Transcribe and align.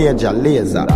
perde 0.00 0.26
a 0.26 0.32
lesa. 0.32 0.86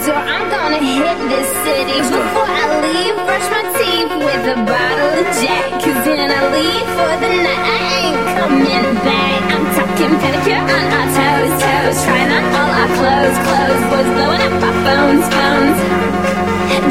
Door. 0.00 0.16
I'm 0.16 0.48
gonna 0.48 0.80
hit 0.80 1.18
this 1.28 1.48
city. 1.64 1.98
Before 2.00 2.48
I 2.48 2.64
leave, 2.84 3.16
brush 3.28 3.46
my 3.52 3.64
teeth 3.76 4.12
with 4.24 4.54
a 4.54 4.56
bottle 4.64 5.12
of 5.20 5.28
Jack. 5.40 5.68
Cause 5.82 6.00
then 6.06 6.30
I 6.32 6.40
leave 6.56 6.88
for 6.96 7.12
the 7.20 7.30
night. 7.44 7.64
I 7.68 7.78
ain't 8.00 8.20
coming 8.36 8.86
back. 9.04 9.40
I'm 9.52 9.64
talking 9.76 10.12
pedicure 10.22 10.64
on 10.64 10.86
our 10.96 11.08
toes, 11.16 11.54
toes. 11.60 11.96
Trying 12.04 12.32
on 12.32 12.44
all 12.56 12.72
our 12.72 12.90
clothes, 12.96 13.38
clothes. 13.44 13.82
Boys 13.92 14.10
blowing 14.16 14.42
up 14.48 14.64
our 14.64 14.76
phones, 14.84 15.26
phones. 15.34 15.78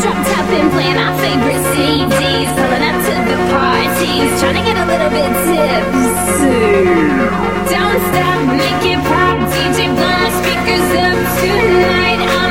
Drop 0.02 0.18
top 0.26 0.50
and 0.58 0.72
playing 0.72 0.98
our 0.98 1.14
favorite 1.22 1.64
CDs. 1.74 2.50
Pulling 2.58 2.86
up 2.90 2.98
to 3.06 3.14
the 3.30 3.38
parties. 3.54 4.30
Trying 4.42 4.58
to 4.58 4.64
get 4.66 4.78
a 4.78 4.86
little 4.90 5.12
bit 5.14 5.32
tipsy. 5.46 6.58
Don't 7.70 8.02
stop, 8.10 8.40
make 8.58 8.84
it 8.94 9.02
pop. 9.06 9.38
DJ, 9.54 9.94
blow 9.94 10.10
my 10.10 10.30
speakers 10.42 10.90
up 11.06 11.18
tonight. 11.38 12.20
I'ma 12.34 12.51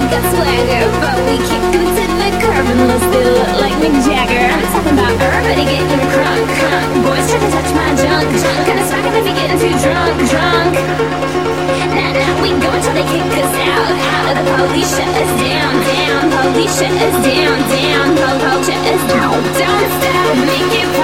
we 0.00 0.06
got 0.12 0.24
swagger. 0.28 0.84
But 1.00 1.16
we 1.24 1.36
kick 1.48 1.62
them 1.72 1.84
to 1.96 2.04
the 2.20 2.30
curb 2.42 2.66
unless 2.68 3.04
they 3.12 3.24
look 3.24 3.52
like 3.60 3.76
Mick 3.80 3.96
Jagger. 4.04 4.44
I'm 4.52 4.64
talking 4.72 4.92
about 4.92 5.12
everybody 5.16 5.64
getting 5.64 6.04
crunk, 6.12 6.44
crunk. 6.60 6.88
Boys 7.04 7.24
try 7.30 7.38
to 7.40 7.48
touch 7.48 7.70
my 7.72 7.88
junk, 7.96 8.28
junk. 8.42 8.60
Gonna 8.68 8.84
smack 8.88 9.04
it 9.08 9.14
if 9.16 9.24
you're 9.24 9.38
getting 9.40 9.58
too 9.60 9.74
drunk, 9.80 10.14
drunk. 10.28 10.72
Nah, 11.96 12.12
nah, 12.12 12.42
we 12.44 12.50
go 12.60 12.68
until 12.76 12.92
they 12.92 13.06
kick 13.08 13.24
us 13.40 13.54
out, 13.72 13.92
out. 14.12 14.32
The 14.36 14.44
police 14.52 14.90
shut 14.92 15.08
us 15.16 15.32
down, 15.40 15.72
down. 15.88 16.22
Police 16.28 16.74
shut 16.76 16.92
us 16.92 17.16
down, 17.24 17.56
down. 17.72 18.06
Po- 18.20 18.40
po- 18.44 18.62
shut 18.68 18.82
us 18.92 19.02
down. 19.08 19.32
Don't 19.56 19.90
stop, 19.96 20.28
make 20.44 20.72
it 20.76 20.95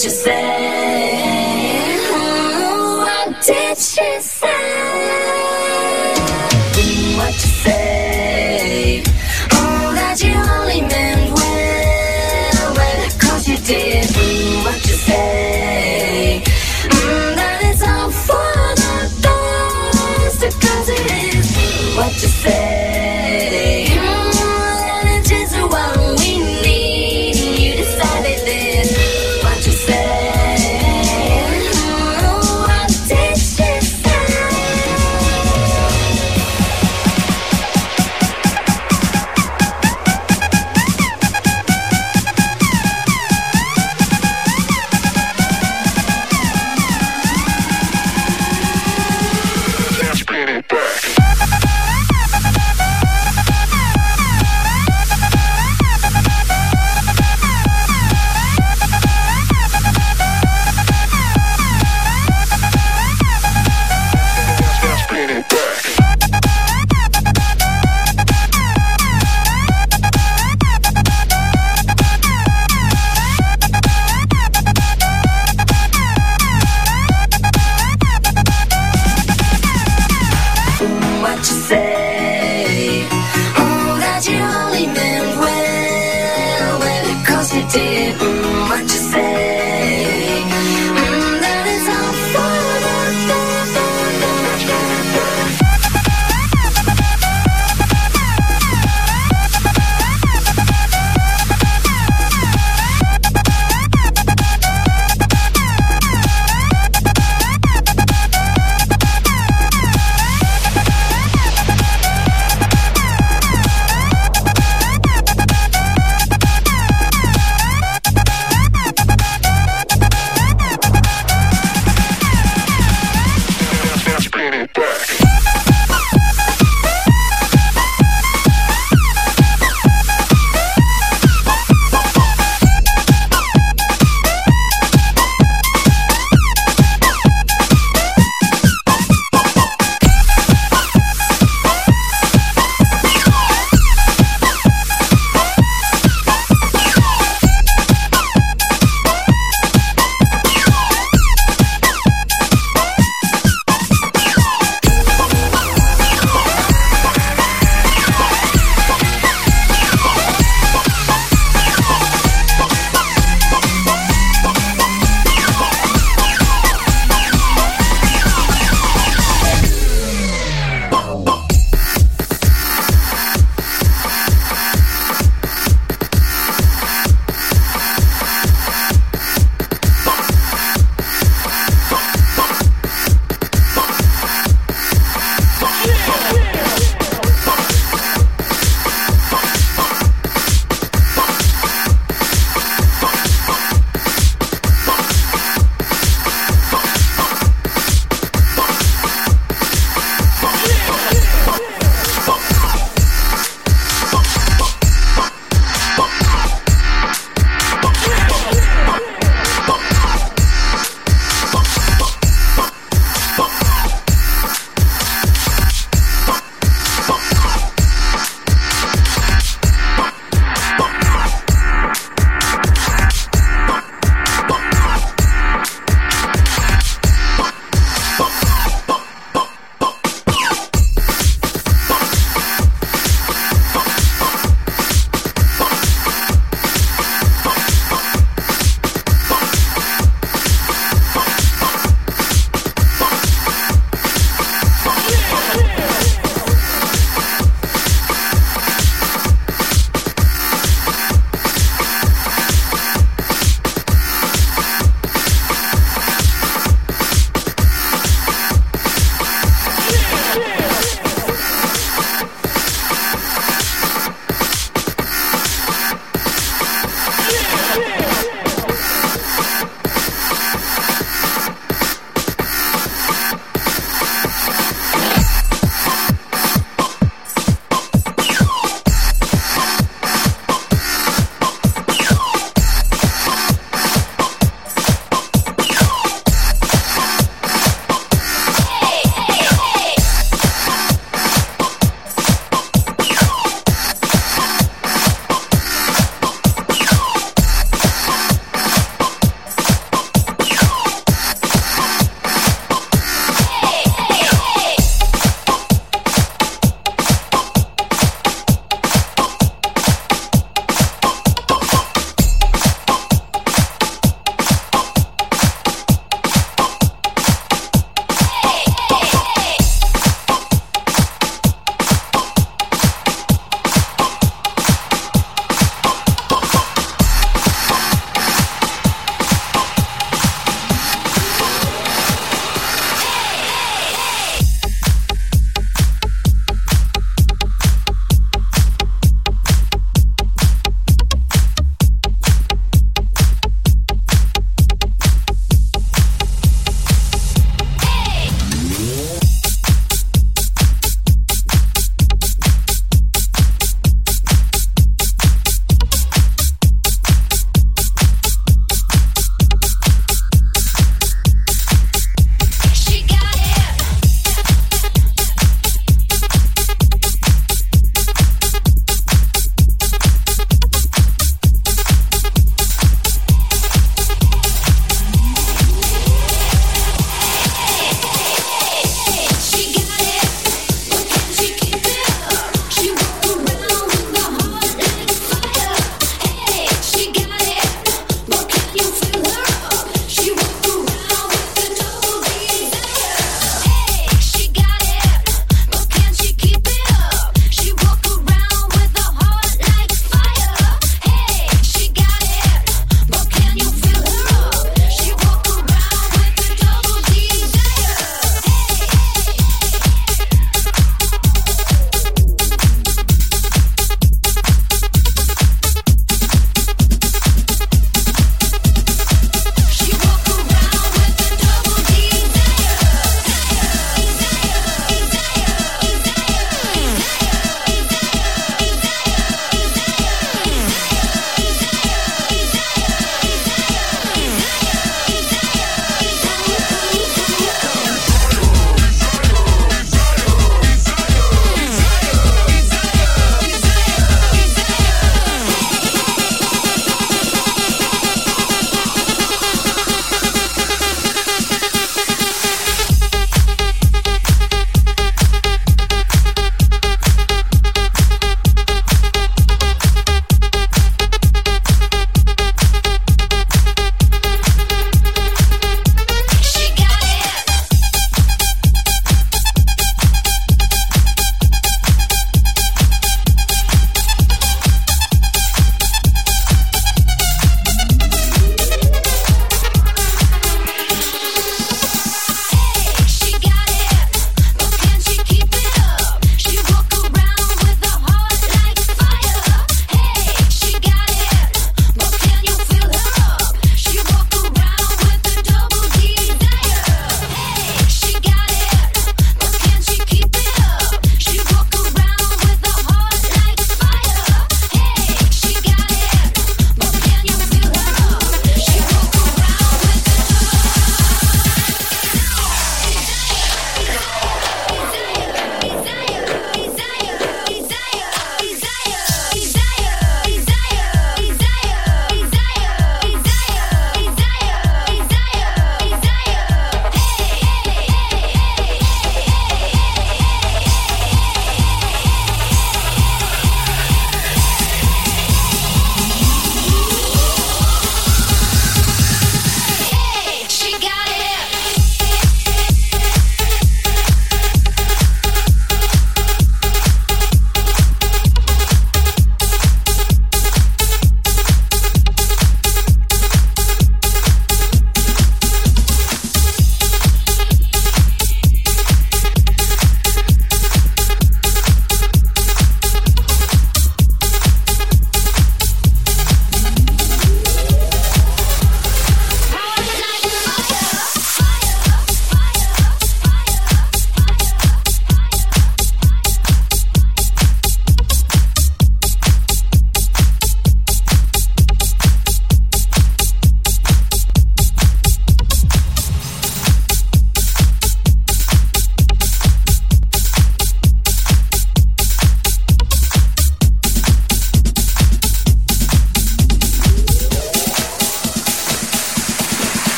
What 0.00 0.04
you 0.04 0.10
say? 0.12 0.89